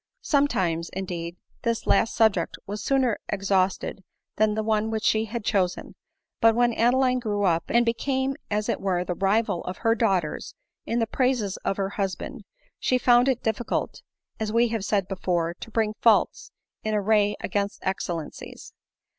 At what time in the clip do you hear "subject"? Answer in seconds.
2.15-2.57